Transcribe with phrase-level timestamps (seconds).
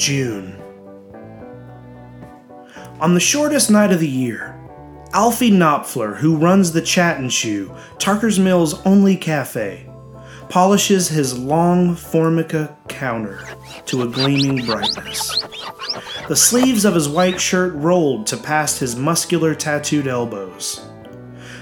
[0.00, 0.56] June.
[3.00, 4.58] On the shortest night of the year,
[5.12, 9.86] Alfie Knopfler, who runs the Chat and Chew, Tarker's Mill's only cafe,
[10.48, 13.46] polishes his long formica counter
[13.84, 15.44] to a gleaming brightness.
[16.28, 20.80] The sleeves of his white shirt rolled to past his muscular tattooed elbows.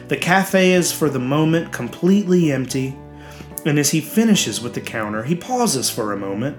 [0.07, 2.97] The cafe is for the moment completely empty,
[3.67, 6.57] and as he finishes with the counter, he pauses for a moment,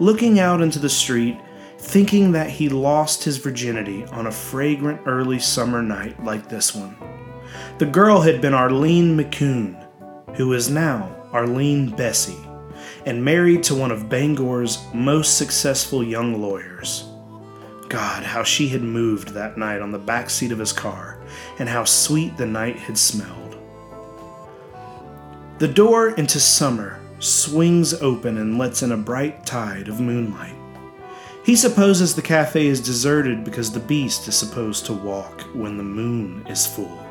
[0.00, 1.38] looking out into the street,
[1.78, 6.96] thinking that he lost his virginity on a fragrant early summer night like this one.
[7.78, 9.80] The girl had been Arlene McCune,
[10.36, 12.38] who is now Arlene Bessie,
[13.06, 17.04] and married to one of Bangor's most successful young lawyers.
[17.88, 21.20] God, how she had moved that night on the back seat of his car,
[21.58, 23.56] and how sweet the night had smelled.
[25.58, 30.54] The door into summer swings open and lets in a bright tide of moonlight.
[31.44, 35.82] He supposes the cafe is deserted because the beast is supposed to walk when the
[35.82, 37.04] moon is full.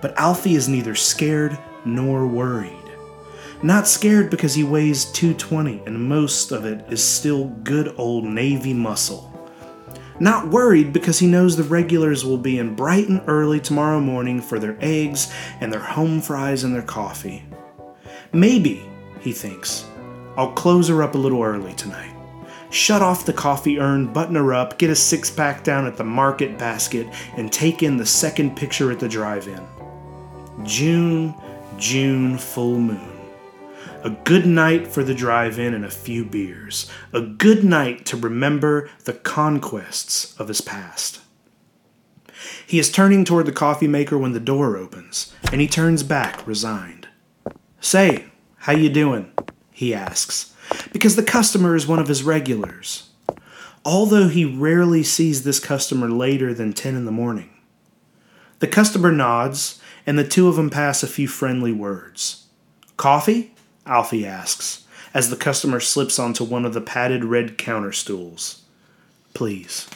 [0.00, 2.72] But Alfie is neither scared nor worried.
[3.62, 8.72] Not scared because he weighs 220 and most of it is still good old Navy
[8.72, 9.34] muscle.
[10.20, 14.40] Not worried because he knows the regulars will be in bright and early tomorrow morning
[14.40, 17.44] for their eggs and their home fries and their coffee.
[18.32, 18.87] Maybe,
[19.20, 19.86] he thinks,
[20.36, 22.14] I'll close her up a little early tonight.
[22.70, 26.04] Shut off the coffee urn, button her up, get a six pack down at the
[26.04, 29.66] market basket, and take in the second picture at the drive in.
[30.64, 31.34] June,
[31.78, 33.18] June full moon.
[34.04, 36.90] A good night for the drive in and a few beers.
[37.12, 41.20] A good night to remember the conquests of his past.
[42.66, 46.46] He is turning toward the coffee maker when the door opens, and he turns back,
[46.46, 47.08] resigned.
[47.80, 48.26] Say,
[48.58, 49.32] how you doing?
[49.78, 50.52] he asks,
[50.92, 53.10] because the customer is one of his regulars.
[53.84, 57.50] Although he rarely sees this customer later than 10 in the morning.
[58.58, 62.46] The customer nods, and the two of them pass a few friendly words.
[62.96, 63.54] Coffee?
[63.86, 68.62] Alfie asks, as the customer slips onto one of the padded red counter stools.
[69.32, 69.88] Please.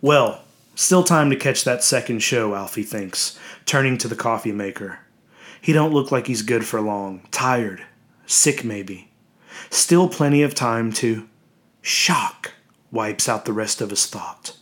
[0.00, 0.44] Well,
[0.76, 5.00] still time to catch that second show, Alfie thinks, turning to the coffee maker.
[5.60, 7.26] He don't look like he's good for long.
[7.30, 7.82] Tired.
[8.26, 9.10] Sick, maybe.
[9.68, 11.28] Still plenty of time to.
[11.82, 12.52] Shock
[12.90, 14.56] wipes out the rest of his thought.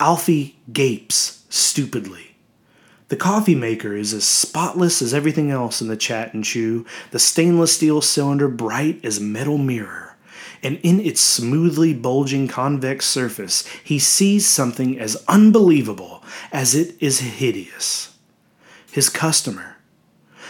[0.00, 2.36] Alfie gapes stupidly.
[3.08, 7.18] The coffee maker is as spotless as everything else in the chat and chew, the
[7.18, 10.16] stainless steel cylinder bright as a metal mirror.
[10.62, 17.20] And in its smoothly bulging convex surface, he sees something as unbelievable as it is
[17.20, 18.14] hideous.
[18.90, 19.77] His customer.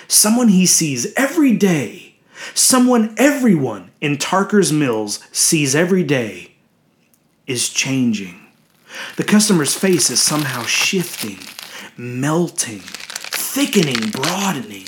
[0.09, 2.15] Someone he sees every day.
[2.55, 6.53] Someone everyone in Tarker's Mills sees every day
[7.47, 8.41] is changing.
[9.17, 11.39] The customer's face is somehow shifting
[11.99, 14.87] melting, thickening, broadening.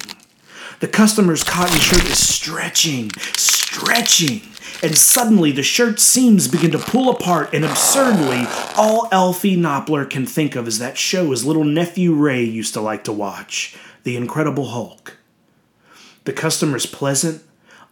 [0.79, 4.43] The customer's cotton shirt is stretching, stretching,
[4.83, 10.25] and suddenly the shirt seams begin to pull apart, and absurdly, all Alfie Knopfler can
[10.25, 14.17] think of is that show his little nephew Ray used to like to watch The
[14.17, 15.19] Incredible Hulk.
[16.25, 17.43] The customer's pleasant,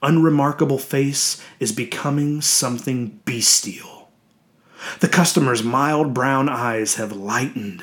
[0.03, 4.11] unremarkable face is becoming something bestial.
[5.01, 7.83] The customer's mild brown eyes have lightened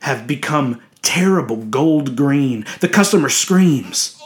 [0.00, 2.64] have become terrible gold green.
[2.80, 4.16] The customer screams.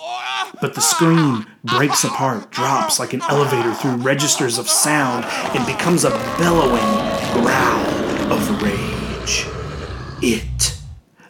[0.60, 5.24] But the scream breaks apart, drops like an elevator through registers of sound,
[5.56, 6.80] and becomes a bellowing
[7.42, 9.46] growl of rage.
[10.22, 10.44] It,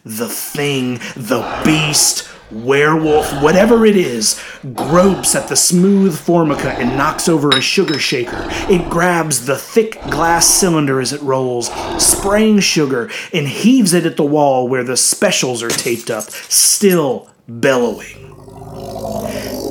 [0.04, 4.41] the thing, the beast, werewolf, whatever it is,
[4.75, 8.47] gropes at the smooth formica and knocks over a sugar shaker.
[8.70, 11.70] It grabs the thick glass cylinder as it rolls,
[12.03, 17.31] spraying sugar, and heaves it at the wall where the specials are taped up, still
[17.48, 18.30] bellowing.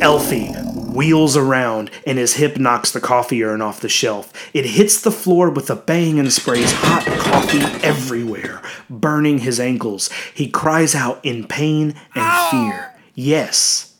[0.01, 0.53] Alfie
[0.93, 4.31] wheels around and his hip knocks the coffee urn off the shelf.
[4.53, 10.09] It hits the floor with a bang and sprays hot coffee everywhere, burning his ankles.
[10.33, 12.93] He cries out in pain and fear.
[13.15, 13.95] Yes,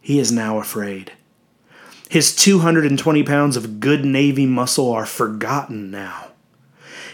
[0.00, 1.12] he is now afraid.
[2.08, 6.28] His 220 pounds of good Navy muscle are forgotten now.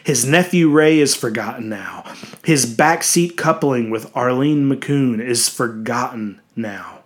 [0.04, 2.04] His nephew Ray is forgotten now.
[2.44, 7.01] His backseat coupling with Arlene McCune is forgotten now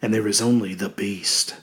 [0.00, 1.54] and there is only the beast.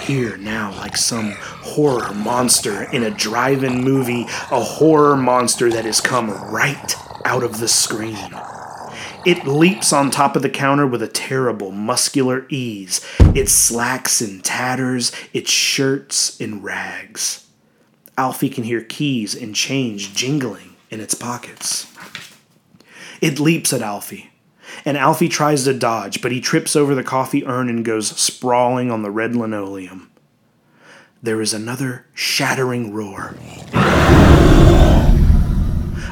[0.00, 5.84] Here now, like some horror monster in a drive in movie, a horror monster that
[5.84, 6.94] has come right
[7.24, 8.34] out of the screen.
[9.26, 13.04] It leaps on top of the counter with a terrible muscular ease,
[13.34, 17.46] It slacks in tatters, its shirts in rags.
[18.16, 21.86] Alfie can hear keys and change jingling in its pockets.
[23.20, 24.29] It leaps at Alfie,
[24.84, 28.90] and Alfie tries to dodge, but he trips over the coffee urn and goes sprawling
[28.90, 30.10] on the red linoleum.
[31.22, 33.34] There is another shattering roar.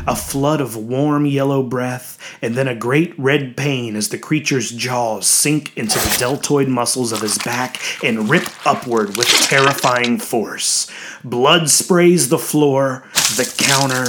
[0.06, 4.70] A flood of warm yellow breath, and then a great red pain as the creature's
[4.70, 10.90] jaws sink into the deltoid muscles of his back and rip upward with terrifying force.
[11.24, 13.04] Blood sprays the floor,
[13.36, 14.06] the counter,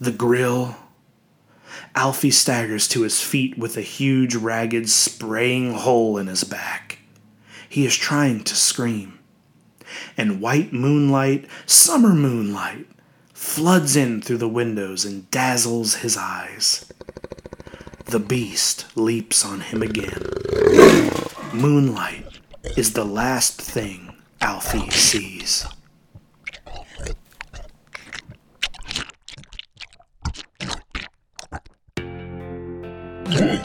[0.00, 0.76] the grill.
[1.94, 6.98] Alfie staggers to his feet with a huge, ragged, spraying hole in his back.
[7.68, 9.18] He is trying to scream.
[10.16, 12.86] And white moonlight, summer moonlight,
[13.32, 16.84] floods in through the windows and dazzles his eyes.
[18.06, 20.22] The beast leaps on him again.
[21.52, 22.40] Moonlight
[22.76, 25.66] is the last thing Alfie sees.
[33.26, 33.64] Right.